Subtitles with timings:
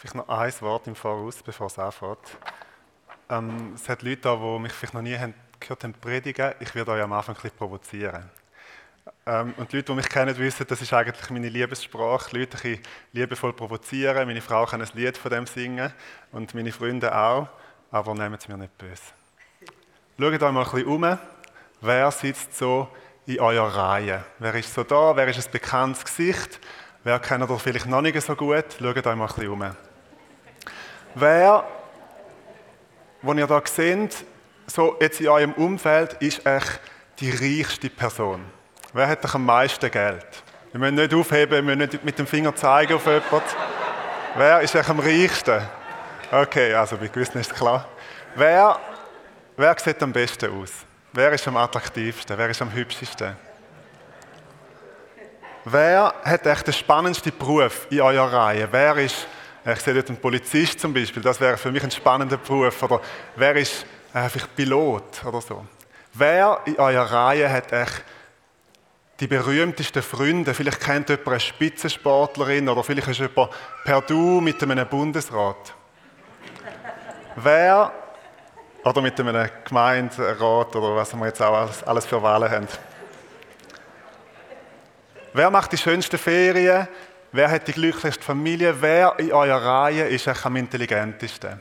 [0.00, 2.38] Vielleicht noch ein Wort im Voraus, bevor es anfängt.
[3.28, 6.54] Ähm, es hat Leute da, die mich vielleicht noch nie haben, gehört haben predigen.
[6.58, 8.30] Ich werde euch am Anfang ein bisschen provozieren.
[9.26, 12.34] Ähm, und die Leute, die mich kennen, wissen, das ist eigentlich meine Liebessprache.
[12.34, 12.78] Leute ein
[13.12, 14.26] liebevoll provozieren.
[14.26, 15.92] Meine Frau kann ein Lied von dem singen
[16.32, 17.48] und meine Freunde auch.
[17.90, 19.02] Aber nehmt es mir nicht böse.
[20.18, 21.18] Schaut euch mal ein bisschen um.
[21.82, 22.88] Wer sitzt so
[23.26, 24.24] in eurer Reihe?
[24.38, 25.14] Wer ist so da?
[25.14, 26.58] Wer ist ein bekanntes Gesicht?
[27.04, 28.64] Wer kennt ihr vielleicht noch nicht so gut?
[28.78, 29.89] Schaut euch mal ein bisschen um.
[31.14, 31.64] Wer,
[33.22, 34.24] wo ihr da seht,
[34.66, 36.80] so jetzt in eurem Umfeld, ist echt
[37.18, 38.44] die reichste Person?
[38.92, 40.26] Wer hat doch am meisten Geld?
[40.72, 43.42] Wir müssen nicht aufheben, wir müssen nicht mit dem Finger zeigen auf jemanden.
[44.36, 45.60] Wer ist echt am reichsten?
[46.30, 47.86] Okay, also bei gewissen ist es klar.
[48.36, 48.78] Wer,
[49.56, 50.70] wer sieht am besten aus?
[51.12, 52.38] Wer ist am attraktivsten?
[52.38, 53.36] Wer ist am hübschesten?
[55.64, 58.68] Wer hat echt den spannendsten Beruf in eurer Reihe?
[58.70, 59.26] Wer ist
[59.64, 62.82] ich sehe dort einen Polizist zum Beispiel, das wäre für mich ein spannender Beruf.
[62.82, 63.00] Oder
[63.36, 65.64] wer ist äh, vielleicht Pilot oder so?
[66.14, 68.04] Wer in eurer Reihe hat echt
[69.20, 70.54] die berühmtesten Freunde?
[70.54, 73.50] Vielleicht kennt jemand eine Spitzensportlerin oder vielleicht ist jemand
[73.84, 75.74] per Du mit einem Bundesrat.
[77.36, 77.92] Wer,
[78.82, 82.68] oder mit einem Gemeinderat oder was wir jetzt auch alles, alles für Wahlen haben.
[85.32, 86.88] Wer macht die schönsten Ferien?
[87.32, 88.74] Wer hat die glücklichste Familie?
[88.80, 91.60] Wer in eurer Reihe ist euch am intelligentesten?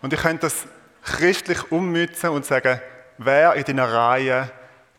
[0.00, 0.66] Und ich könnte das
[1.02, 2.80] christlich ummützen und sagen,
[3.18, 4.48] wer in deiner Reihe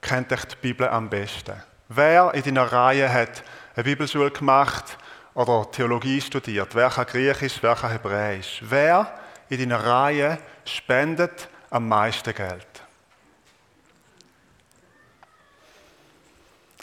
[0.01, 1.63] kennt euch die Bibel am besten?
[1.87, 3.43] Wer in deiner Reihe hat
[3.75, 4.97] eine Bibelschule gemacht
[5.33, 6.75] oder Theologie studiert?
[6.75, 8.61] Wer kann Griechisch, wer kann Hebräisch?
[8.67, 9.09] Wer
[9.47, 12.67] in deiner Reihe spendet am meisten Geld?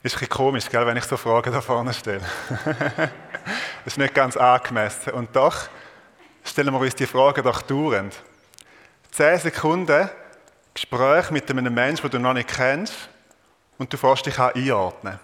[0.04, 2.20] Ist ein komisch, gell, wenn ich so Fragen da vorne stelle.
[2.50, 3.08] das
[3.86, 5.14] ist nicht ganz angemessen.
[5.14, 5.56] Und doch
[6.44, 8.14] stellen wir uns die Fragen doch dauernd.
[9.10, 10.10] Zehn Sekunden
[10.74, 13.08] Gespräch mit einem Menschen, den du noch nicht kennst,
[13.78, 15.18] und du fährst dich auch einordnen.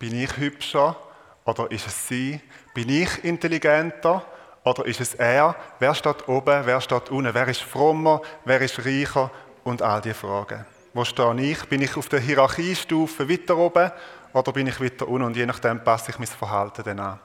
[0.00, 0.96] Bin ich hübscher
[1.44, 2.40] oder ist es sie?
[2.74, 4.24] Bin ich intelligenter
[4.64, 5.54] oder ist es er?
[5.78, 7.32] Wer steht oben, wer steht unten?
[7.32, 9.30] Wer ist frommer, wer ist reicher?
[9.62, 10.66] Und all diese Fragen.
[10.94, 11.64] Wo stehe ich?
[11.66, 13.90] Bin ich auf der Hierarchiestufe weiter oben
[14.32, 15.26] oder bin ich weiter unten?
[15.26, 17.20] Und je nachdem passe ich mein Verhalten dann an.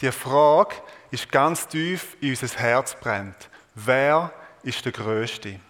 [0.00, 0.76] Die Frage
[1.10, 3.50] ist ganz tief in unser Herz brennt.
[3.74, 5.60] Wer ist der Größte?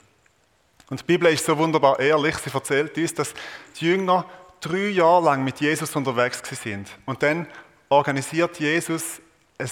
[0.88, 2.36] Und die Bibel ist so wunderbar ehrlich.
[2.38, 3.34] Sie erzählt uns, dass
[3.78, 4.24] die Jünger
[4.60, 6.90] drei Jahre lang mit Jesus unterwegs sind.
[7.06, 7.46] Und dann
[7.88, 9.20] organisiert Jesus
[9.58, 9.70] ein,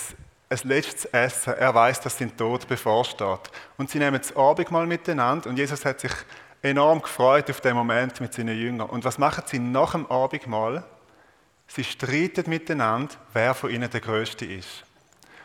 [0.49, 1.55] ein letztes Essen.
[1.55, 3.51] Er weiß, dass sein Tod bevorsteht.
[3.77, 5.51] Und sie nehmen das Abendmahl miteinander.
[5.51, 6.13] Und Jesus hat sich
[6.63, 8.89] enorm gefreut auf den Moment mit seinen Jüngern.
[8.89, 10.85] Und was machen sie nach dem Abendmahl?
[11.67, 14.85] Sie streiten miteinander, wer von ihnen der Größte ist.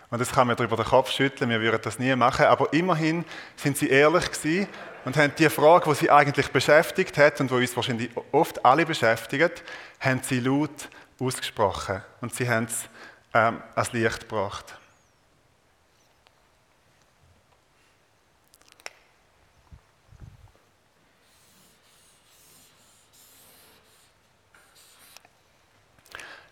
[0.09, 3.25] Und das kann man darüber den Kopf schütteln, wir würden das nie machen, aber immerhin
[3.56, 4.68] sind sie ehrlich gewesen
[5.06, 8.85] und haben die Frage, die sie eigentlich beschäftigt hat und die uns wahrscheinlich oft alle
[8.85, 9.63] beschäftigt,
[10.00, 10.88] haben sie laut
[11.19, 12.88] ausgesprochen und sie haben es
[13.34, 14.75] ähm, ans Licht gebracht.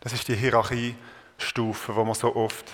[0.02, 2.66] Das ist die Hierarchiestufe, die wir so oft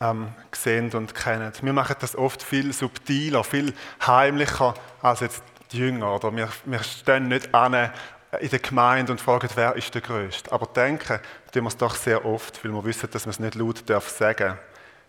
[0.00, 1.52] ähm, sehen und kennen.
[1.62, 3.72] Wir machen das oft viel subtiler, viel
[4.06, 5.42] heimlicher als jetzt
[5.72, 6.16] die Jünger.
[6.16, 7.90] Oder wir, wir stehen nicht an
[8.40, 10.52] in der Gemeinde und fragen, wer ist der Größte.
[10.52, 11.20] Aber denken
[11.52, 14.36] tun wir es doch sehr oft, weil wir wissen, dass wir es nicht laut sagen
[14.36, 14.58] dürfen.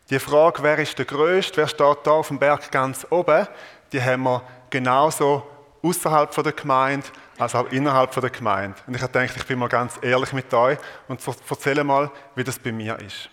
[0.10, 3.48] Die Frage, wer ist der Größte, wer steht da auf dem Berg ganz oben,
[3.92, 5.48] die haben wir genauso
[5.84, 7.08] außerhalb der Gemeinde
[7.40, 8.78] als auch innerhalb der Gemeinde.
[8.86, 10.78] Und ich habe gedacht, ich bin mal ganz ehrlich mit euch
[11.08, 13.30] und erzähle mal, wie das bei mir ist.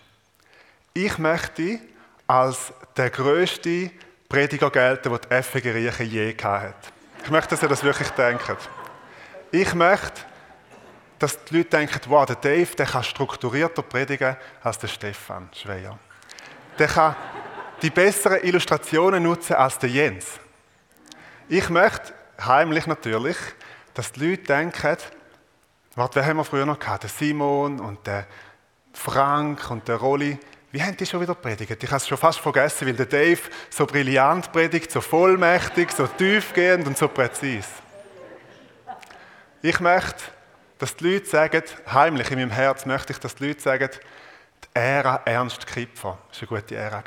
[0.93, 1.79] Ich möchte
[2.25, 3.91] als der größte
[4.29, 6.91] Prediger gelten, den die FG Rieche je hat.
[7.23, 8.57] Ich möchte, dass ihr das wirklich denkt.
[9.51, 10.21] Ich möchte,
[11.19, 15.97] dass die Leute denken, wow, der Dave, der kann strukturierter predigen als der Stefan Schweier.
[16.79, 17.15] Der kann
[17.81, 20.39] die besseren Illustrationen nutzen als der Jens.
[21.49, 22.13] Ich möchte,
[22.45, 23.37] heimlich natürlich,
[23.97, 24.97] dass die Leute denken,
[25.95, 27.01] warte, wer haben wir früher noch gehabt?
[27.01, 28.27] Der Simon und der
[28.93, 30.37] Frank und der Rolli.
[30.71, 31.83] Wie haben die schon wieder predigt?
[31.83, 33.41] Ich habe es schon fast vergessen, weil der Dave
[33.71, 37.69] so brillant predigt, so vollmächtig, so tiefgehend und so präzise.
[39.63, 40.25] Ich möchte,
[40.77, 43.89] dass die Leute sagen, heimlich in meinem Herz möchte ich, dass die Leute sagen,
[44.63, 47.03] die Ära Ernst Kipfer war eine gute Ära.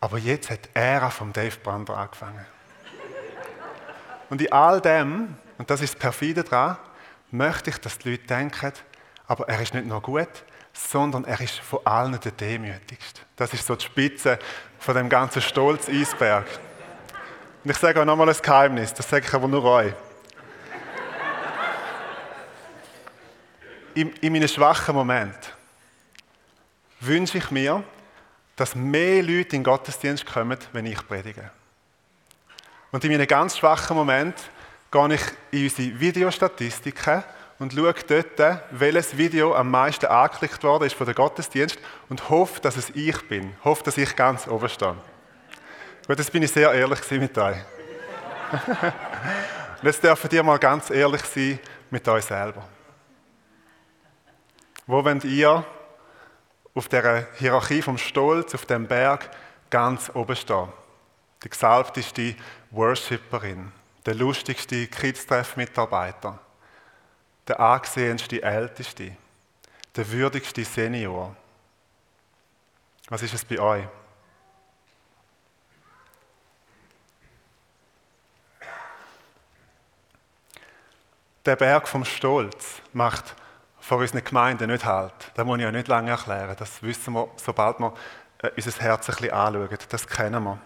[0.00, 2.44] Aber jetzt hat die Ära vom Dave Brander angefangen.
[4.30, 6.76] Und in all dem und das ist das Perfide daran,
[7.30, 8.72] möchte ich, dass die Leute denken,
[9.28, 10.26] aber er ist nicht nur gut,
[10.72, 13.20] sondern er ist von allen der demütigste.
[13.36, 14.40] Das ist so die Spitze
[14.80, 16.46] von dem ganzen Stolz-Eisberg.
[17.62, 19.94] Und ich sage euch nochmal ein Geheimnis, das sage ich aber nur euch.
[23.94, 25.52] In, in meinen schwachen Momenten
[26.98, 27.84] wünsche ich mir,
[28.56, 31.52] dass mehr Leute in den Gottesdienst kommen, wenn ich predige.
[32.90, 34.42] Und in meinen ganz schwachen Momenten
[34.92, 37.24] gehe ich in unsere Videostatistiken
[37.58, 41.78] und schaue dort, welches Video am meisten angeklickt worden ist von der Gottesdienst
[42.10, 43.54] und hoffe, dass es ich bin.
[43.64, 44.96] Hoffe, dass ich ganz oben stehe.
[46.06, 47.56] Gut, jetzt bin ich sehr ehrlich mit euch.
[48.52, 51.58] und jetzt dürfen ihr mal ganz ehrlich sein
[51.90, 52.62] mit euch selber.
[54.86, 55.64] Wo wollt ihr
[56.74, 59.30] auf der Hierarchie vom Stolz, auf dem Berg,
[59.70, 60.68] ganz oben stehen?
[61.42, 62.34] Die gesalbteste
[62.70, 63.72] Worshipperin,
[64.06, 66.38] der lustigste Kids-Treff-Mitarbeiter,
[67.46, 69.16] der angesehenste Älteste,
[69.96, 71.36] der würdigste Senior.
[73.08, 73.84] Was ist es bei euch?
[81.44, 83.34] Der Berg vom Stolz macht
[83.80, 85.12] vor unseren Gemeinden nicht halt.
[85.34, 86.54] Das muss ich ja nicht lange erklären.
[86.56, 87.92] Das wissen wir, sobald wir
[88.42, 89.78] äh, unser Herz ein bisschen anschauen.
[89.88, 90.60] Das kennen wir.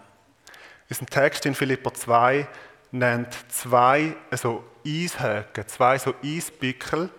[0.89, 2.47] Unser Text in Philipper 2
[2.91, 7.09] nennt zwei also Eishöcken, zwei so Eisbickel,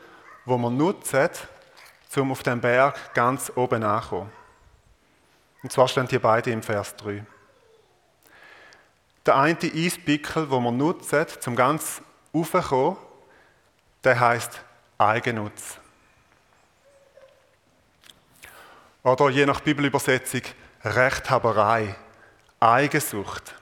[0.44, 1.28] wo man nutzen,
[2.16, 4.32] um auf dem Berg ganz oben anzukommen.
[5.62, 7.24] Und zwar stehen die beide im Vers 3.
[9.26, 12.00] Der eine Eisbickel, wo man nutzen, zum ganz
[12.34, 12.96] raufzukommen,
[14.04, 14.60] der heißt
[14.96, 15.78] Eigennutz.
[19.02, 20.42] Oder je nach Bibelübersetzung
[20.84, 21.94] Rechthaberei,
[22.60, 23.54] Eigensucht,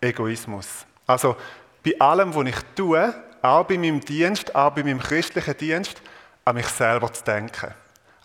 [0.00, 0.86] Egoismus.
[1.06, 1.36] Also
[1.84, 6.00] bei allem, was ich tue, auch bei meinem Dienst, auch bei meinem christlichen Dienst,
[6.44, 7.74] an mich selber zu denken.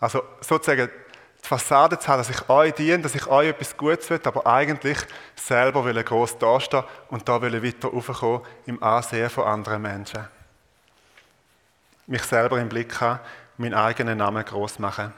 [0.00, 0.88] Also sozusagen
[1.42, 4.46] die Fassade zu haben, dass ich euch diene, dass ich euch etwas Gutes will, aber
[4.46, 4.98] eigentlich
[5.34, 10.38] selber will groß dastehen und da will ich weiter raufkommen im Ansehen von anderen Menschen
[12.08, 13.20] mich selber im Blick haben,
[13.58, 15.12] meinen eigenen Namen groß machen.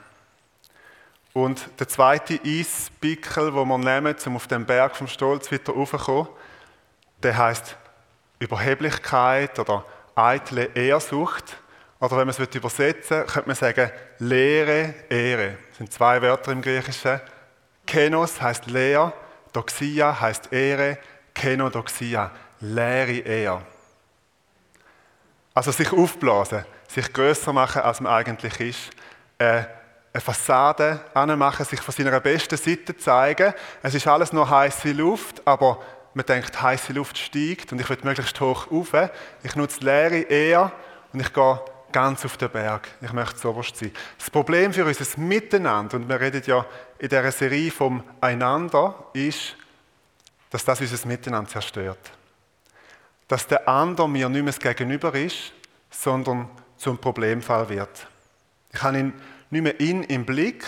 [1.33, 6.27] Und der zweite Eispickel, wo wir nehmen, um auf den Berg vom Stolz wieder raufzukommen,
[7.23, 7.75] der heißt
[8.39, 9.85] Überheblichkeit oder
[10.15, 11.57] eitle Ehrsucht.
[11.99, 15.57] Oder wenn man es übersetzen will, könnte man sagen Lehre, Ehre.
[15.69, 17.21] Das sind zwei Wörter im Griechischen.
[17.85, 19.13] Kenos heißt Lehr,
[19.53, 20.97] Doxia heißt Ehre,
[21.33, 23.61] Kenodoxia, leere Ehr.
[25.53, 28.89] Also sich aufblasen, sich größer machen, als man eigentlich ist.
[29.37, 29.63] Äh,
[30.13, 33.53] eine Fassade anmachen, sich von seiner besten Seite zeigen.
[33.81, 35.81] Es ist alles nur heiße Luft, aber
[36.13, 38.93] man denkt, heiße Luft steigt und ich will möglichst hoch rauf.
[39.43, 40.71] Ich nutze Leere eher
[41.13, 41.61] und ich gehe
[41.91, 42.87] ganz auf den Berg.
[43.01, 43.91] Ich möchte zuoberst sein.
[44.17, 46.65] Das Problem für unser Miteinander, und wir reden ja
[46.99, 49.55] in dieser Serie vom Einander, ist,
[50.49, 52.11] dass das unser Miteinander zerstört.
[53.27, 55.53] Dass der andere mir nicht mehr das Gegenüber ist,
[55.89, 58.07] sondern zum Problemfall wird.
[58.73, 59.13] Ich habe ihn
[59.49, 60.65] nicht mehr ihn im Blick,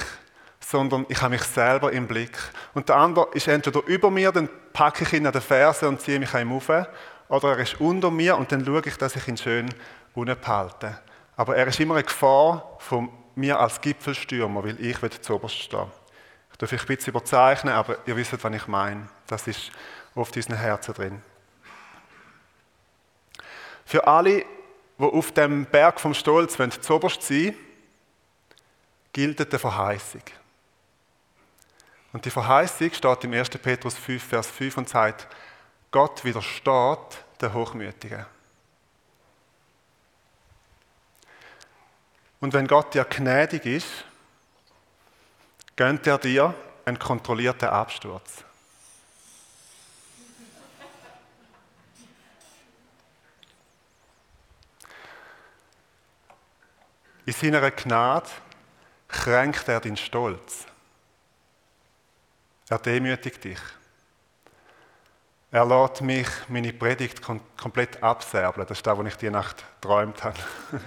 [0.59, 2.38] sondern ich habe mich selber im Blick.
[2.73, 6.01] Und der andere ist entweder über mir, dann packe ich ihn an den Fersen und
[6.01, 6.69] ziehe mich an ihm auf,
[7.29, 9.69] oder er ist unter mir und dann schaue ich, dass ich ihn schön
[10.13, 10.99] unten behalte.
[11.35, 15.91] Aber er ist immer eine Gefahr von mir als Gipfelstürmer, weil ich zu oberst stehen.
[16.51, 19.07] Ich darf vielleicht ein bisschen überzeichnen, aber ihr wisst, was ich meine.
[19.25, 19.71] Das ist
[20.13, 21.21] oft in unseren Herzen drin.
[23.85, 24.45] Für alle,
[24.99, 27.55] die auf dem Berg vom Stolz zuoberst sein wollen,
[29.11, 30.21] gilt die Verheißung.
[32.13, 33.50] Und die Verheißung steht im 1.
[33.50, 35.27] Petrus 5, Vers 5 und sagt,
[35.89, 38.25] Gott widersteht der Hochmütigen.
[42.39, 44.05] Und wenn Gott dir gnädig ist,
[45.75, 46.53] gönnt er dir
[46.86, 48.43] einen kontrollierten Absturz.
[57.25, 58.29] In seiner Gnade
[59.08, 60.65] kränkt er deinen Stolz.
[62.73, 63.59] Er demütigt dich.
[65.51, 68.65] Er lässt mich meine Predigt komplett abserbeln.
[68.67, 70.39] Das ist das, was ich die Nacht geträumt habe.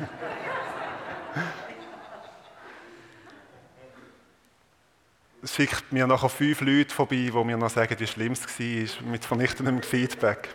[5.44, 9.02] es schickt mir nachher fünf Leute vorbei, die mir noch sagen, wie schlimm es war,
[9.08, 10.48] mit vernichtendem Feedback.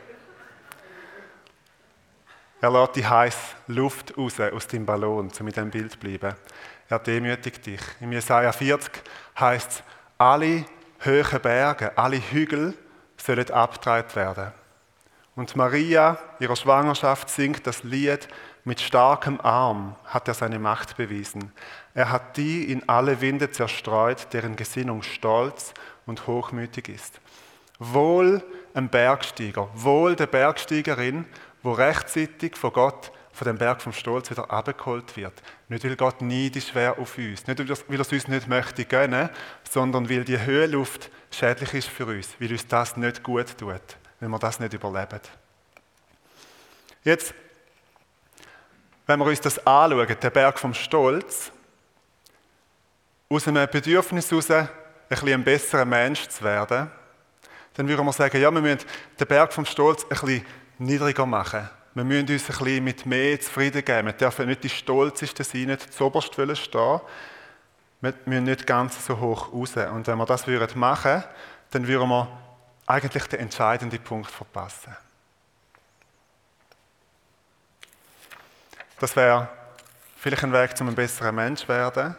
[2.59, 6.35] Er lässt die heiße Luft raus aus dem Ballon, um mit dem Bild zu bleiben.
[6.89, 7.79] Er demütigt dich.
[8.01, 8.91] Im Jesaja 40
[9.39, 9.83] heißt es,
[10.17, 10.65] alle
[11.05, 12.73] hohen Berge, alle Hügel
[13.17, 14.51] sollen abgetragen werden.
[15.35, 18.27] Und Maria, ihrer Schwangerschaft, singt das Lied,
[18.63, 21.51] mit starkem Arm hat er seine Macht bewiesen.
[21.95, 25.73] Er hat die in alle Winde zerstreut, deren Gesinnung stolz
[26.05, 27.19] und hochmütig ist.
[27.79, 28.43] Wohl
[28.75, 31.25] ein Bergsteiger, wohl der Bergsteigerin,
[31.63, 35.33] wo rechtzeitig von Gott von dem Berg vom Stolz wieder abgeholt wird.
[35.69, 39.29] Nicht, weil Gott neidisch wäre auf uns, nicht, weil er es uns nicht möchte gönnen,
[39.69, 43.81] sondern weil die Höhenluft schädlich ist für uns, weil uns das nicht gut tut,
[44.19, 45.21] wenn wir das nicht überleben.
[47.03, 47.33] Jetzt,
[49.07, 51.51] wenn wir uns das anschauen, der Berg vom Stolz,
[53.29, 54.69] aus einem Bedürfnis heraus, ein
[55.07, 56.91] bisschen ein besserer Mensch zu werden,
[57.73, 58.85] dann würden wir sagen, ja, wir müssen
[59.19, 60.45] den Berg vom Stolz ein bisschen
[60.77, 61.69] niedriger machen.
[61.93, 64.07] Wir müssen uns ein bisschen mit mehr zufrieden geben.
[64.07, 67.01] Wir dürfen nicht die Stolzesten sein, nicht zuoberst stehen.
[67.99, 69.75] Wir müssen nicht ganz so hoch raus.
[69.75, 71.23] Und wenn wir das machen würden,
[71.71, 72.27] dann würden wir
[72.87, 74.95] eigentlich den entscheidenden Punkt verpassen.
[78.99, 79.49] Das wäre
[80.17, 82.15] vielleicht ein Weg, um ein besserer Mensch zu werden,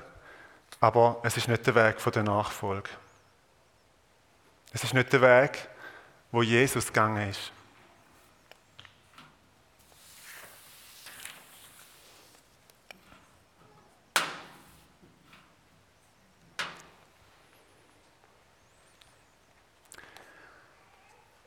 [0.81, 2.91] aber es ist nicht der Weg der Nachfolge.
[4.73, 5.69] Es ist nicht der Weg,
[6.33, 7.53] wo Jesus gegangen ist.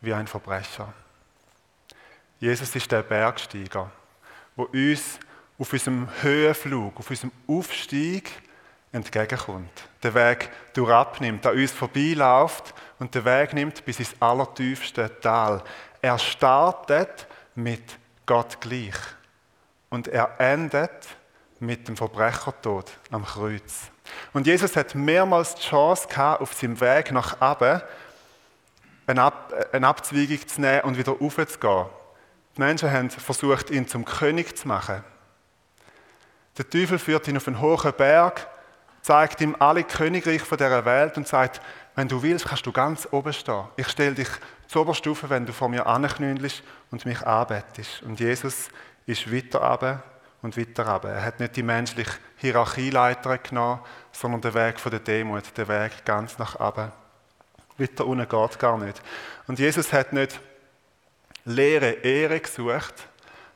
[0.00, 0.92] wie ein Verbrecher.
[2.38, 3.90] Jesus ist der Bergsteiger,
[4.56, 5.18] wo uns
[5.58, 8.30] auf unserem Höhenflug, auf unserem Aufstieg
[8.92, 9.70] entgegenkommt.
[10.02, 15.62] Der Weg durchabnimmt, an uns vorbeiläuft und den Weg nimmt bis ins allertiefste Tal.
[16.00, 18.96] Er startet mit Gott gleich
[19.90, 21.08] und er endet
[21.58, 23.90] mit dem Verbrechertod am Kreuz.
[24.32, 27.82] Und Jesus hat mehrmals die Chance gehabt, auf seinem Weg nach oben
[29.10, 31.86] eine, Ab eine Abzweigung zu nehmen und wieder aufzugehen.
[32.56, 35.04] Die Menschen haben versucht, ihn zum König zu machen.
[36.58, 38.46] Der Teufel führt ihn auf einen hohen Berg,
[39.02, 41.60] zeigt ihm alle Königreiche dieser Welt und sagt,
[41.94, 43.64] wenn du willst, kannst du ganz oben stehen.
[43.76, 44.28] Ich stelle dich
[44.68, 48.02] zur Oberstufe, wenn du vor mir anknündelst und mich anbetest.
[48.02, 48.68] Und Jesus
[49.06, 50.02] ist weiter runter
[50.42, 51.08] und weiter runter.
[51.08, 53.80] Er hat nicht die menschliche Hierarchieleiter genommen,
[54.12, 56.92] sondern den Weg von der Demut, den Weg ganz nach oben.
[57.80, 59.00] Weiter unten geht gar nicht.
[59.46, 60.40] Und Jesus hat nicht
[61.44, 62.94] leere Ehre gesucht,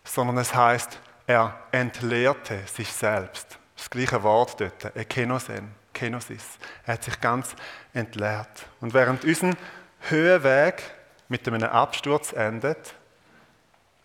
[0.03, 3.59] sondern es heißt, er entleerte sich selbst.
[3.77, 6.59] Das gleiche Wort dort, ekenosen, kenosis.
[6.87, 7.55] Er hat sich ganz
[7.93, 8.67] entleert.
[8.81, 9.53] Und während unser
[10.01, 10.83] Höhenweg
[11.29, 12.95] mit einem Absturz endet,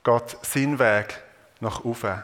[0.04, 1.22] geht sein Weg
[1.60, 2.24] nach oben.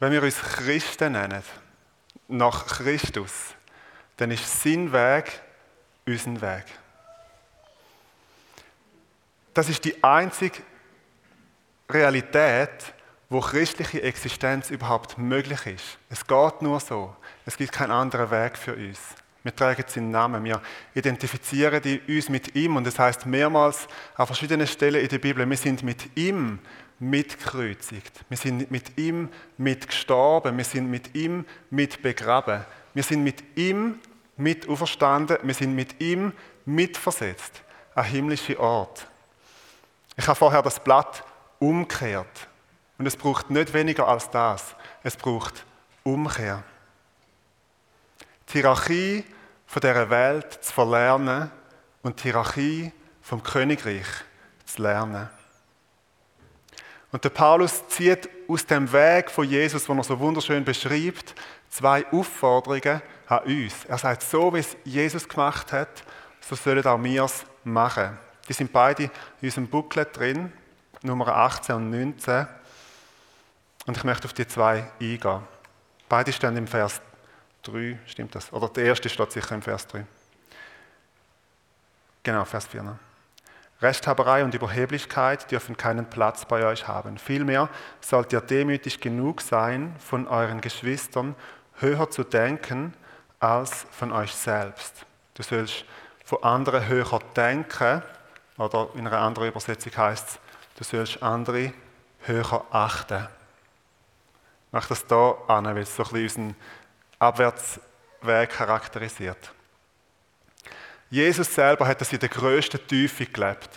[0.00, 1.42] Wenn wir uns Christen nennen,
[2.28, 3.54] nach Christus,
[4.16, 5.40] dann ist sein Weg
[6.06, 6.64] unser Weg.
[9.52, 10.62] Das ist die einzige
[11.90, 12.94] Realität,
[13.28, 15.98] wo christliche Existenz überhaupt möglich ist.
[16.08, 17.14] Es geht nur so.
[17.44, 18.98] Es gibt keinen anderen Weg für uns.
[19.42, 20.60] Wir tragen seinen Namen, wir
[20.94, 25.56] identifizieren uns mit ihm und das heißt mehrmals an verschiedenen Stellen in der Bibel, wir
[25.56, 26.58] sind mit ihm
[27.00, 28.24] mitgekreuzigt.
[28.28, 30.56] Wir sind mit ihm mitgestorben.
[30.56, 32.64] Wir sind mit ihm mitbegraben.
[32.94, 33.98] Wir sind mit ihm
[34.36, 35.38] mit auferstanden.
[35.42, 36.32] Wir sind mit ihm
[36.64, 37.62] mitversetzt
[37.94, 39.06] an himmlische Ort.
[40.16, 41.24] Ich habe vorher das Blatt
[41.58, 42.48] umkehrt.
[42.98, 44.76] Und es braucht nicht weniger als das.
[45.02, 45.64] Es braucht
[46.02, 46.62] Umkehr.
[48.48, 49.24] Die Hierarchie
[49.66, 51.50] von dieser Welt zu verlernen
[52.02, 52.92] und die Hierarchie
[53.22, 54.06] vom Königreich
[54.66, 55.30] zu lernen.
[57.12, 61.34] Und der Paulus zieht aus dem Weg von Jesus, den er so wunderschön beschreibt,
[61.68, 63.84] zwei Aufforderungen an uns.
[63.86, 66.04] Er sagt, so wie es Jesus gemacht hat,
[66.40, 68.18] so sollen auch wir es machen.
[68.48, 69.10] Die sind beide in
[69.42, 70.52] unserem Booklet drin.
[71.02, 72.46] Nummer 18 und 19.
[73.86, 75.40] Und ich möchte auf die zwei eingehen.
[76.08, 77.00] Beide stehen im Vers
[77.62, 78.52] 3, stimmt das?
[78.52, 80.04] Oder der erste steht sicher im Vers 3.
[82.22, 82.98] Genau, Vers 4.
[83.82, 87.16] Rechthaberei und Überheblichkeit dürfen keinen Platz bei euch haben.
[87.16, 87.68] Vielmehr
[88.00, 91.34] sollt ihr demütig genug sein, von euren Geschwistern
[91.78, 92.92] höher zu denken
[93.38, 95.06] als von euch selbst.
[95.34, 95.84] Du sollst
[96.24, 98.02] von anderen höher denken,
[98.58, 100.38] oder in einer anderen Übersetzung heißt es,
[100.76, 101.72] du sollst andere
[102.20, 103.26] höher achten.
[104.66, 106.56] Ich mache das hier an, weil es so ein bisschen unseren
[107.18, 109.52] Abwärtsweg charakterisiert.
[111.10, 113.68] Jesus selber hat das in der grössten Tiefe gelebt.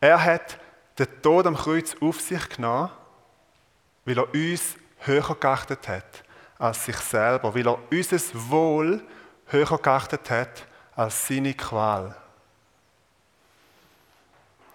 [0.00, 0.58] Er hat
[0.98, 2.90] den Tod am Kreuz auf sich genommen,
[4.04, 6.24] weil er uns höher geachtet hat
[6.58, 8.18] als sich selber, weil er unser
[8.50, 9.02] Wohl
[9.46, 12.14] höher geachtet hat als seine Qual.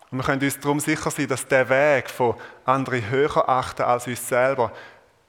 [0.10, 2.36] Und wir können uns darum sicher sein, dass der Weg von
[2.66, 4.72] anderen höher achten als uns selber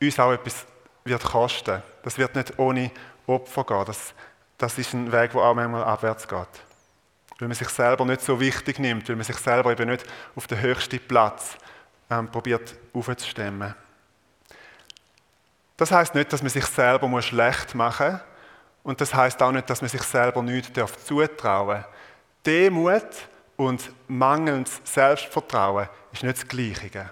[0.00, 0.66] uns auch etwas
[1.04, 1.82] wird kosten.
[2.02, 2.90] Das wird nicht ohne
[3.26, 3.84] Opfer gehen.
[3.86, 4.14] Das,
[4.58, 6.38] das ist ein Weg, der auch manchmal abwärts geht.
[7.38, 10.04] Weil man sich selber nicht so wichtig nimmt, weil man sich selber eben nicht
[10.36, 11.56] auf den höchsten Platz
[12.10, 13.74] ähm, probiert aufzustemmen.
[15.76, 18.20] Das heißt nicht, dass man sich selber muss schlecht machen muss.
[18.84, 20.70] Und das heißt auch nicht, dass man sich selber nichts
[21.06, 21.88] zutrauen darf.
[22.46, 23.08] Demut
[23.56, 27.10] und mangelndes Selbstvertrauen ist nicht das Gleiche.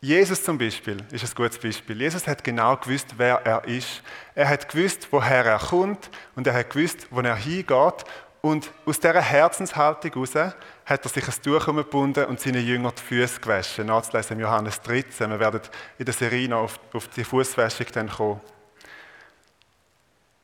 [0.00, 2.00] Jesus zum Beispiel ist ein gutes Beispiel.
[2.00, 4.02] Jesus hat genau gewusst, wer er ist.
[4.34, 8.04] Er hat gewusst, woher er kommt und er hat gewusst, wo er hingeht.
[8.42, 13.02] Und aus dieser Herzenshaltung heraus hat er sich ein Tuch umgebunden und seine Jünger die
[13.02, 13.86] Füße gewaschen.
[13.86, 15.30] Nachzulesen im Johannes 13.
[15.30, 15.60] Wir werden
[15.98, 18.40] in der Serie noch auf, auf die Fußwäschung dann kommen.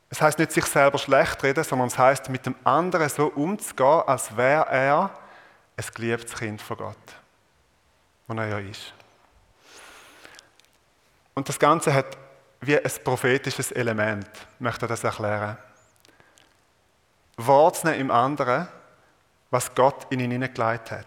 [0.08, 4.02] Es heißt nicht, sich selber schlecht reden, sondern es heißt, mit dem anderen so umzugehen,
[4.06, 5.10] als wäre er
[5.76, 6.96] ein geliebtes Kind von Gott,
[8.26, 8.92] wo er ja ist.
[11.34, 12.16] Und das Ganze hat
[12.60, 15.56] wie ein prophetisches Element, ich möchte das erklären.
[17.36, 18.68] Wahrzunehmen im anderen,
[19.50, 21.06] was Gott in ihn hineingelegt hat.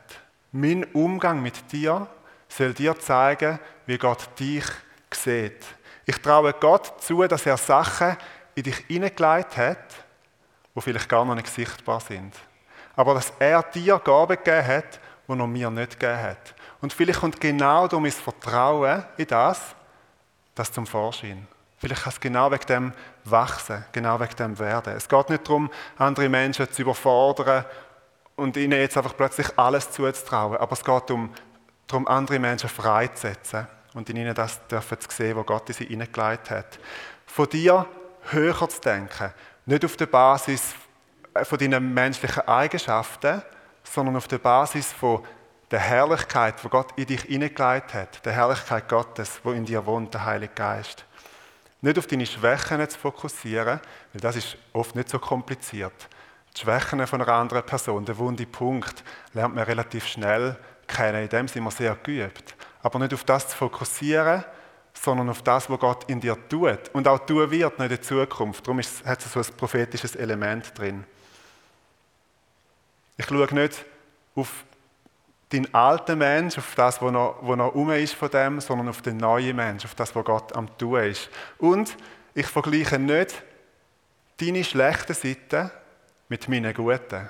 [0.51, 2.07] Mein Umgang mit dir
[2.47, 4.65] soll dir zeigen, wie Gott dich
[5.11, 5.65] sieht.
[6.05, 8.17] Ich traue Gott zu, dass er Sachen
[8.55, 9.95] in dich hineingelegt hat,
[10.75, 12.33] die vielleicht gar noch nicht sichtbar sind.
[12.95, 16.55] Aber dass er dir Gaben gegeben hat, die er mir nicht gegeben hat.
[16.81, 19.74] Und vielleicht kommt genau durch mein Vertrauen in das,
[20.55, 21.47] das zum Vorschein.
[21.77, 22.93] Vielleicht kann es genau wegen dem
[23.25, 24.95] wachsen, genau wegen dem werden.
[24.95, 27.65] Es geht nicht darum, andere Menschen zu überfordern
[28.35, 31.31] und ihnen jetzt einfach plötzlich alles zuzutrauen, aber es geht um,
[31.87, 35.85] darum, andere Menschen freizusetzen und in ihnen das dürfen zu sehen, was Gott in sie
[35.85, 36.79] hineingelegt hat.
[37.25, 37.85] Von dir
[38.31, 39.33] höher zu denken.
[39.65, 40.75] Nicht auf der Basis
[41.33, 43.41] äh, von deinen menschlichen Eigenschaften,
[43.83, 45.23] sondern auf der Basis von
[45.71, 48.25] der Herrlichkeit, die Gott in dich hineingelegt hat.
[48.25, 51.05] Der Herrlichkeit Gottes, wo in dir wohnt, der Heilige Geist.
[51.81, 53.79] Nicht auf deine Schwächen zu fokussieren,
[54.13, 56.07] weil das ist oft nicht so kompliziert.
[56.55, 60.55] Die Schwächen von einer anderen Person, der wunde Punkt, lernt man relativ schnell
[60.87, 61.23] kennen.
[61.23, 62.55] In dem sind wir sehr geübt.
[62.81, 64.43] Aber nicht auf das zu fokussieren,
[64.93, 68.65] sondern auf das, was Gott in dir tut und auch tun wird in der Zukunft.
[68.65, 71.03] Darum hat es so ein prophetisches Element drin.
[73.17, 73.85] Ich schaue nicht
[74.35, 74.65] auf
[75.55, 79.01] den alten Mensch, auf das, was noch, was noch um ist von dem, sondern auf
[79.01, 81.29] den neuen Mensch, auf das, was Gott am tun ist.
[81.57, 81.95] Und
[82.33, 83.41] ich vergleiche nicht
[84.37, 85.71] deine schlechten Seiten
[86.27, 87.29] mit meinen guten,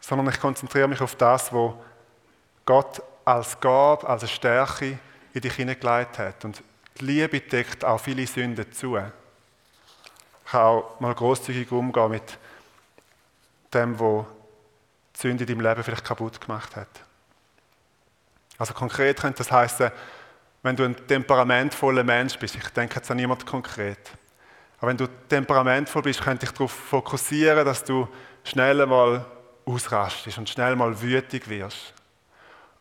[0.00, 1.74] sondern ich konzentriere mich auf das, was
[2.66, 4.98] Gott als Gabe, als Stärke
[5.32, 6.44] in dich hineingelegt hat.
[6.44, 6.62] Und
[6.98, 8.96] die Liebe deckt auch viele Sünden zu.
[8.96, 12.38] Ich kann auch mal großzügig umgehen mit
[13.72, 14.24] dem, die
[15.20, 16.88] Sünde in deinem Leben vielleicht kaputt gemacht hat.
[18.58, 19.90] Also konkret könnte das heißen,
[20.62, 24.10] wenn du ein temperamentvoller Mensch bist, ich denke jetzt an niemand konkret,
[24.78, 28.08] aber wenn du temperamentvoll bist, könnte ich darauf fokussieren, dass du
[28.44, 29.24] schnell mal
[29.66, 31.94] ausrastest und schnell mal wütig wirst.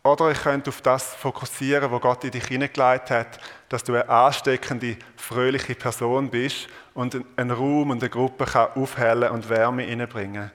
[0.02, 4.08] Oder ich könnte auf das fokussieren, wo Gott in dich hineingelegt hat, dass du eine
[4.08, 10.52] ansteckende, fröhliche Person bist und einen Raum und eine Gruppe kann aufhellen und Wärme hineinbringen.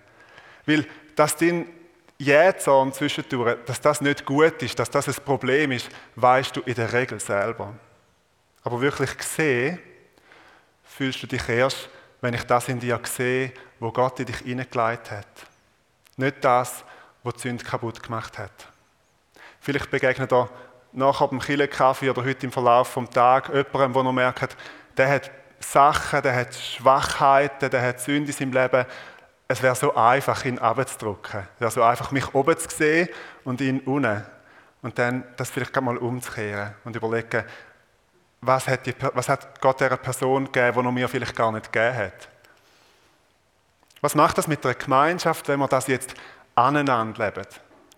[0.65, 1.67] Weil dass dein
[2.19, 6.75] Jähzorn zwischendurch, dass das nicht gut ist, dass das ein Problem ist, weißt du in
[6.75, 7.75] der Regel selber.
[8.63, 9.81] Aber wirklich gesehen,
[10.85, 11.89] fühlst du dich erst,
[12.21, 15.27] wenn ich das in dir sehe, wo Gott in dich hineingelegt hat.
[16.17, 16.85] Nicht das,
[17.23, 18.69] was die Sünde kaputt gemacht hat.
[19.61, 20.49] Vielleicht begegnet er
[20.93, 24.57] nachher dem Killenkaffee oder heute im Verlauf des Tages jemandem, der noch merkt,
[24.97, 28.87] der hat Sachen, der hat Schwachheiten, der hat Sünde in seinem Leben,
[29.49, 31.47] es wäre so einfach, ihn abzudrücken.
[31.57, 33.09] Es wäre so einfach, mich oben zu sehen
[33.45, 34.25] und ihn unten.
[34.83, 37.45] Und dann das vielleicht mal umzukehren und überlegen,
[38.41, 41.73] was hat, die, was hat Gott dieser Person gegeben, die er mir vielleicht gar nicht
[41.73, 42.29] gegeben hat.
[44.01, 46.15] Was macht das mit der Gemeinschaft, wenn wir das jetzt
[46.55, 47.47] aneinander leben?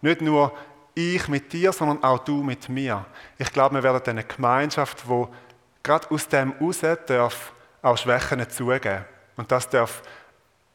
[0.03, 0.57] Nicht nur
[0.95, 3.05] ich mit dir, sondern auch du mit mir.
[3.39, 5.29] Ich glaube, wir werden eine Gemeinschaft, wo
[5.83, 9.05] gerade aus dem heraus darf auch Schwächen zugeben.
[9.37, 10.03] Und das darf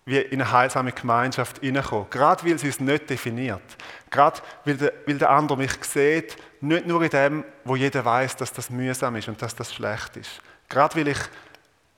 [0.05, 2.09] wie in eine heilsame Gemeinschaft hineinkommen.
[2.09, 3.61] Gerade weil sie es nicht definiert.
[4.09, 8.35] Gerade weil der, weil der andere mich sieht, nicht nur in dem, wo jeder weiß,
[8.37, 10.41] dass das mühsam ist und dass das schlecht ist.
[10.69, 11.19] Gerade weil ich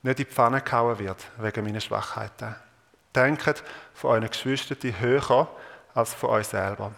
[0.01, 2.55] nicht in die Pfanne gehauen wird wegen meiner Schwachheiten.
[3.15, 3.63] Denkt
[3.93, 5.47] von euren Geschwistern höher
[5.93, 6.91] als von euch selber.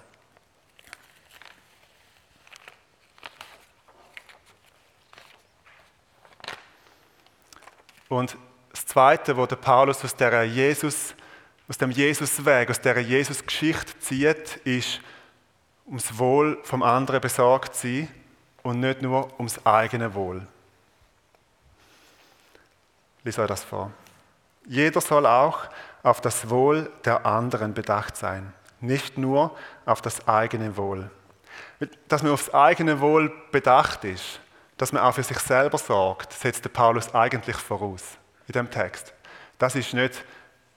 [8.08, 8.38] Und
[8.96, 11.16] Zweite, was der Paulus aus, der Jesus,
[11.68, 15.02] aus dem Jesusweg, aus der Jesus-Geschichte zieht, ist,
[15.86, 18.08] ums Wohl vom anderen besorgt sein
[18.64, 20.48] und nicht nur ums eigene Wohl.
[23.26, 23.92] Lies euch das vor.
[24.66, 25.66] Jeder soll auch
[26.02, 29.54] auf das Wohl der anderen bedacht sein, nicht nur
[29.86, 31.12] auf das eigene Wohl.
[32.08, 34.40] Dass man aufs eigene Wohl bedacht ist,
[34.78, 39.14] dass man auch für sich selber sorgt, setzt der Paulus eigentlich voraus in dem Text.
[39.58, 40.24] Das ist nicht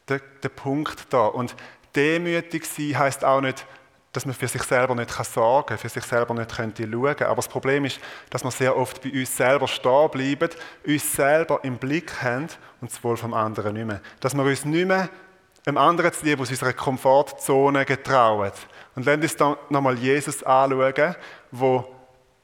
[0.08, 1.26] der, der Punkt da.
[1.26, 1.54] Und
[1.94, 3.66] demütig sein heißt auch nicht,
[4.12, 7.22] dass man für sich selber nicht sorgen kann, für sich selber nicht könnte schauen.
[7.22, 8.00] Aber das Problem ist,
[8.30, 10.50] dass wir sehr oft bei uns selber stehen bleiben,
[10.86, 12.48] uns selber im Blick haben
[12.80, 14.00] und das Wohl vom anderen nicht mehr.
[14.20, 15.08] Dass wir uns nicht mehr
[15.66, 18.50] einem anderen zu lieben aus unserer Komfortzone getrauen.
[18.94, 21.14] Und wir uns dann nochmal Jesus anschauen,
[21.50, 21.94] wo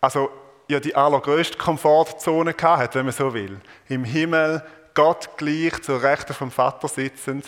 [0.01, 0.31] also
[0.69, 3.61] ja die allergrößte Komfortzone hat, wenn man so will.
[3.89, 4.63] Im Himmel,
[4.95, 7.47] Gott gleich zur Rechten vom Vater sitzend.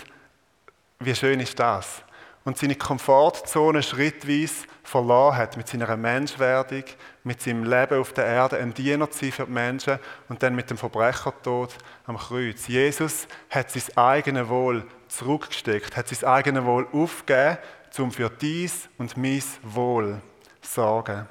[0.98, 2.02] Wie schön ist das?
[2.44, 6.84] Und seine Komfortzone schrittweise verloren hat mit seiner Menschwerdung,
[7.24, 10.54] mit seinem Leben auf der Erde, ein Diener zu sein für die Menschen und dann
[10.54, 11.74] mit dem Verbrechertod
[12.06, 12.66] am Kreuz.
[12.66, 17.58] Jesus hat sein eigenes Wohl zurückgesteckt, hat sein eigenes Wohl aufgegeben,
[17.98, 20.20] um für dies und mein Wohl
[20.62, 21.28] zu sorgen.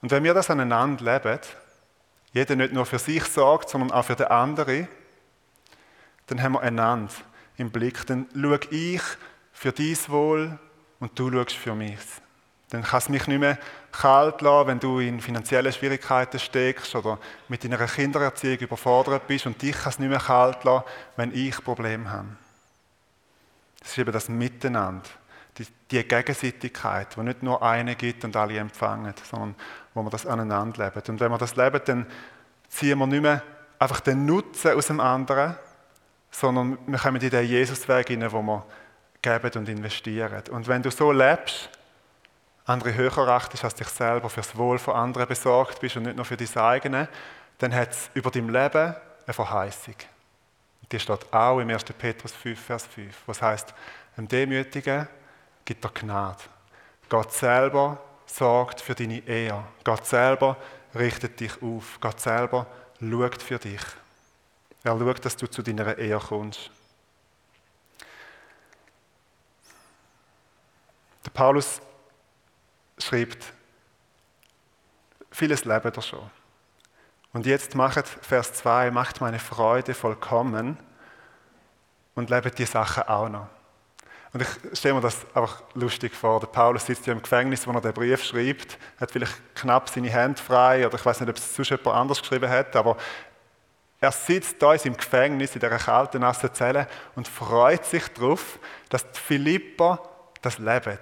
[0.00, 1.40] Und wenn wir das aneinander leben,
[2.38, 4.88] jeder nicht nur für sich sorgt, sondern auch für den anderen,
[6.26, 7.12] dann haben wir einander
[7.56, 8.06] im Blick.
[8.06, 9.02] Dann schaue ich
[9.52, 10.58] für dein Wohl
[11.00, 11.98] und du schaust für mich.
[12.70, 13.58] Dann kann es mich nicht mehr
[13.92, 19.60] kalt lassen, wenn du in finanziellen Schwierigkeiten steckst oder mit deiner Kindererziehung überfordert bist und
[19.60, 20.84] dich kann es nicht mehr kalt lassen,
[21.16, 22.28] wenn ich Probleme habe.
[23.80, 25.08] Das ist eben das Miteinander,
[25.56, 29.54] die, die Gegenseitigkeit, wo nicht nur eine gibt und alle empfangen, sondern
[29.98, 31.02] wo wir das aneinander leben.
[31.08, 32.06] Und wenn wir das leben, dann
[32.68, 33.42] ziehen wir nicht mehr
[33.78, 35.56] einfach den Nutzen aus dem anderen,
[36.30, 38.64] sondern wir kommen in den Jesusweg hinein, wo wir
[39.22, 40.42] geben und investieren.
[40.50, 41.70] Und wenn du so lebst,
[42.64, 46.24] andere höher achtest als dich selber, fürs Wohl von anderen besorgt bist und nicht nur
[46.24, 47.08] für dein eigene,
[47.58, 48.94] dann hat es über dein Leben
[49.26, 49.94] eine Verheißung.
[50.92, 51.84] Die steht auch im 1.
[51.84, 53.74] Petrus 5, Vers 5, was heißt,
[54.16, 55.08] dem Demütigen
[55.64, 56.44] gibt er Gnade.
[57.08, 57.98] Gott selber
[58.28, 59.64] sorgt für deine Ehe.
[59.84, 60.56] Gott selber
[60.94, 61.98] richtet dich auf.
[62.00, 62.66] Gott selber
[63.00, 63.80] schaut für dich.
[64.84, 66.70] Er schaut, dass du zu deiner Ehe kommst.
[71.24, 71.80] Der Paulus
[72.98, 73.52] schreibt,
[75.30, 76.30] vieles leben er schon.
[77.32, 80.78] Und jetzt macht, Vers 2, macht meine Freude vollkommen
[82.14, 83.57] und lebt die Sachen auch noch.
[84.32, 86.40] Und ich stelle mir das einfach lustig vor.
[86.40, 90.10] Der Paulus sitzt ja im Gefängnis, wo er den Brief schreibt, hat vielleicht knapp seine
[90.10, 92.96] Hände frei oder ich weiß nicht, ob es sonst jemand anders geschrieben hat, aber
[94.00, 96.86] er sitzt da seinem Gefängnis, in dieser kalten, nassen Zelle
[97.16, 98.58] und freut sich darauf,
[98.90, 99.98] dass die Philipper
[100.40, 100.98] das leben.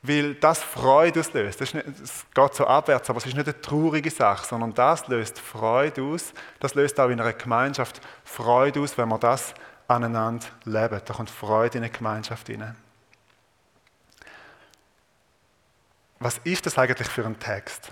[0.00, 1.60] Weil das Freude auslöst.
[1.60, 6.02] Das geht so abwärts, aber es ist nicht eine traurige Sache, sondern das löst Freude
[6.02, 6.32] aus.
[6.60, 9.52] Das löst auch in einer Gemeinschaft Freude aus, wenn man das
[9.88, 11.00] aneinander leben.
[11.04, 12.76] Da kommt Freude in eine Gemeinschaft hinein.
[16.20, 17.90] Was ist das eigentlich für ein Text?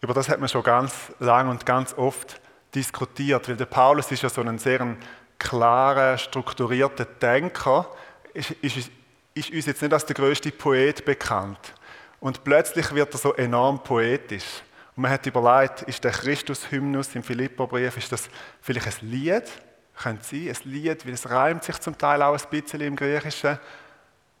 [0.00, 2.40] Über das hat man schon ganz lang und ganz oft
[2.74, 4.96] diskutiert, weil der Paulus ist ja so ein sehr
[5.38, 7.90] klarer, strukturierter Denker,
[8.32, 8.90] ist, ist,
[9.34, 11.74] ist uns jetzt nicht als der größte Poet bekannt.
[12.20, 14.62] Und plötzlich wird er so enorm poetisch.
[14.96, 18.28] Und man hat überlegt, ist der Christus-Hymnus im Philipperbrief, ist das
[18.62, 19.44] vielleicht ein Lied?
[19.96, 23.58] Könnte sein, ein Lied, weil es reimt sich zum Teil auch ein bisschen im Griechischen,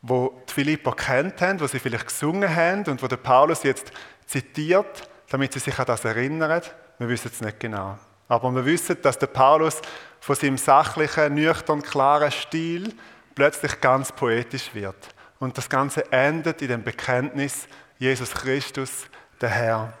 [0.02, 3.92] wo die Philipper kennt haben, wo sie vielleicht gesungen haben und wo der Paulus jetzt
[4.26, 6.62] zitiert, damit sie sich an das erinnern.
[6.98, 7.98] Wir wissen es nicht genau.
[8.28, 9.80] Aber wir wissen, dass der Paulus
[10.20, 12.94] von seinem sachlichen, nüchtern, klaren Stil
[13.34, 14.96] plötzlich ganz poetisch wird.
[15.38, 17.66] Und das Ganze endet in dem Bekenntnis,
[17.98, 19.06] Jesus Christus,
[19.40, 19.92] der Herr.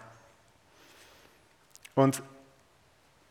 [1.94, 2.22] Und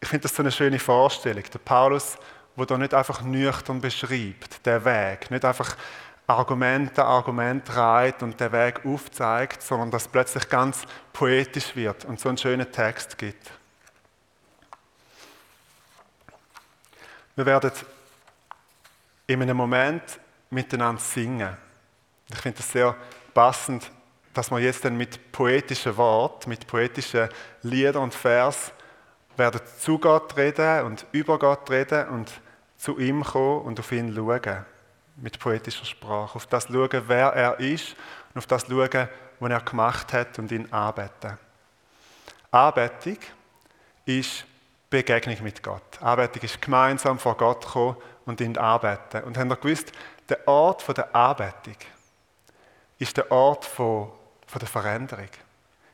[0.03, 1.43] ich finde das so eine schöne Vorstellung.
[1.53, 2.17] Der Paulus,
[2.57, 5.77] wo da nicht einfach nüchtern beschreibt, der Weg, nicht einfach
[6.27, 12.27] Argumente, Argument reiht und den Weg aufzeigt, sondern dass plötzlich ganz poetisch wird und so
[12.27, 13.49] einen schönen Text gibt.
[17.37, 17.71] Wir werden
[19.27, 20.03] in einem Moment
[20.49, 21.55] miteinander singen.
[22.29, 22.93] Ich finde es sehr
[23.33, 23.89] passend,
[24.33, 27.29] dass wir jetzt dann mit poetischen Worten, mit poetischen
[27.61, 28.73] Liedern und Vers
[29.37, 32.31] werden zu Gott reden und über Gott reden und
[32.77, 34.65] zu ihm kommen und auf ihn schauen
[35.15, 37.95] mit poetischer Sprache, auf das schauen, wer er ist
[38.33, 39.07] und auf das schauen,
[39.39, 41.37] was er gemacht hat und ihn anbeten.
[42.51, 43.17] Anbetung
[44.05, 44.45] ist
[44.89, 46.01] Begegnung mit Gott.
[46.01, 49.23] Anbetung ist gemeinsam vor Gott kommen und ihn anbeten.
[49.23, 49.91] Und habt ihr gewusst,
[50.29, 51.77] der Ort der Anbetung
[52.99, 55.29] ist der Ort der Veränderung.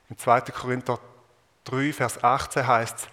[0.10, 0.42] Im 2.
[0.42, 1.00] Korinther
[1.66, 3.08] 3, Vers 18 heißt es,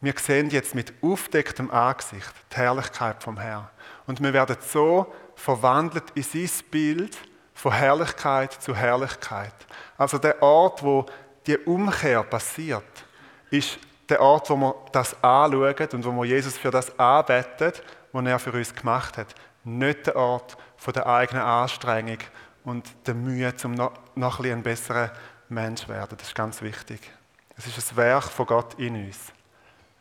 [0.00, 3.68] wir sehen jetzt mit aufdecktem Angesicht die Herrlichkeit vom Herrn.
[4.06, 7.16] Und wir werden so verwandelt in sein Bild
[7.52, 9.54] von Herrlichkeit zu Herrlichkeit.
[9.96, 11.04] Also der Ort, wo
[11.46, 12.84] die Umkehr passiert,
[13.50, 17.72] ist der Ort, wo wir das anschauen und wo wir Jesus für das anbeten,
[18.12, 19.34] was er für uns gemacht hat.
[19.64, 22.18] Nicht der Ort von der eigenen Anstrengung
[22.64, 25.12] und der Mühe, um noch, noch ein, ein besserer
[25.48, 26.16] Mensch zu werden.
[26.16, 27.00] Das ist ganz wichtig.
[27.56, 29.32] Es ist ein Werk von Gott in uns.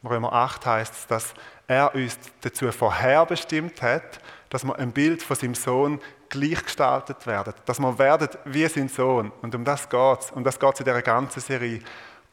[0.07, 1.33] Römer 8 heißt es, dass
[1.67, 7.53] er uns dazu vorherbestimmt hat, dass wir ein Bild von seinem Sohn gleichgestaltet werden.
[7.65, 9.31] Dass wir werden wie sein Sohn.
[9.41, 10.31] Und um das geht es.
[10.31, 11.81] Um das geht es in dieser ganzen Serie.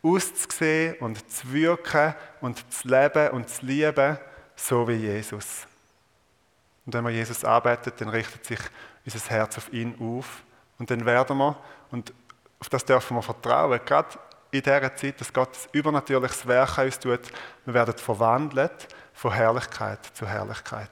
[0.03, 4.19] Auszusehen und zu wirken und zu leben und zu lieben,
[4.55, 5.67] so wie Jesus.
[6.85, 8.61] Und wenn wir Jesus arbeitet, dann richtet sich
[9.07, 10.43] unser Herz auf ihn auf.
[10.79, 11.57] Und dann werden wir,
[11.91, 12.13] und
[12.61, 14.09] auf das dürfen wir vertrauen, gerade
[14.55, 17.21] in dieser Zeit, dass Gott ein übernatürliches Werk an uns tut.
[17.65, 20.91] Wir werden verwandelt von Herrlichkeit zu Herrlichkeit.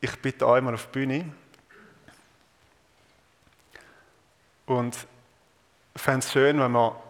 [0.00, 1.32] Ich bitte euch mal auf die Bühne.
[4.66, 4.94] Und
[5.94, 7.00] fände es schön, wenn wir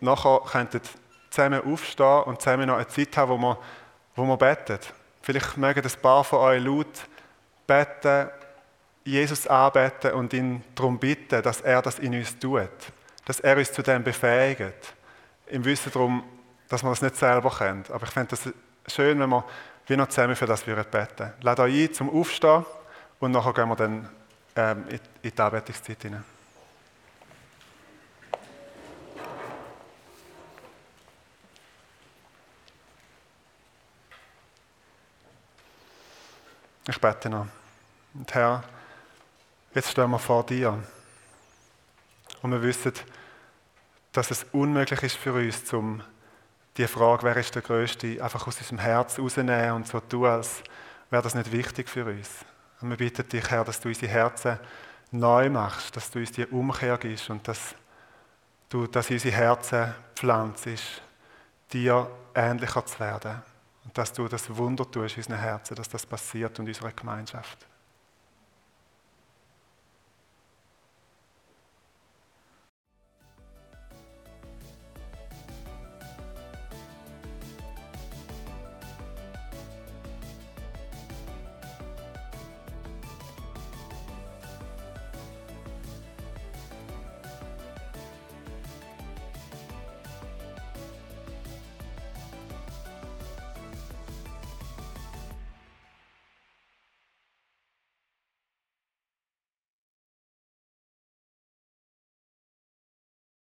[0.00, 0.80] nachher könnten
[1.30, 3.58] zusammen aufstehen und zusammen noch eine Zeit haben, wo wir,
[4.16, 4.80] wo wir beten.
[5.22, 7.06] Vielleicht mögen ein paar von euch laut
[7.66, 8.28] beten
[9.04, 12.70] Jesus anbeten und ihn darum bitten, dass er das in uns tut.
[13.24, 14.94] Dass er uns zu dem befähigt.
[15.46, 16.24] Im Wissen darum,
[16.68, 17.84] dass wir das nicht selber können.
[17.90, 19.44] Aber ich fände es schön, wenn wir
[19.86, 21.32] wie noch zusammen für das beten würden.
[21.40, 22.64] Lad euch ein zum Aufstehen
[23.18, 24.08] und nachher gehen wir dann
[24.56, 26.24] ähm, in die Anbetungszeit hinein.
[36.88, 37.46] Ich bete noch.
[38.14, 38.64] Und Herr,
[39.74, 40.78] Jetzt stehen wir vor dir.
[42.42, 42.92] Und wir wissen,
[44.12, 46.02] dass es unmöglich ist für uns, um
[46.76, 50.62] die Frage, wer ist der Größte, einfach aus unserem Herz rauszunehmen und so tun, als
[51.08, 52.28] wäre das nicht wichtig für uns.
[52.82, 54.58] Und wir bitten dich, Herr, dass du unsere Herzen
[55.10, 57.74] neu machst, dass du uns die Umkehr gibst und dass
[58.68, 60.68] du dass unsere Herzen pflanzt,
[61.72, 63.40] dir ähnlicher zu werden.
[63.84, 66.92] Und dass du das Wunder tust in unseren Herzen, dass das passiert und in unserer
[66.92, 67.66] Gemeinschaft.